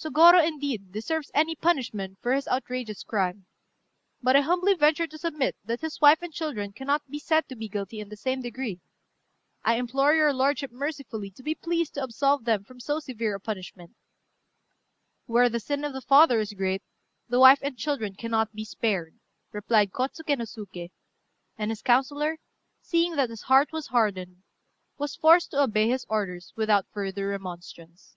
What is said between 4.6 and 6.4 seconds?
venture to submit that his wife and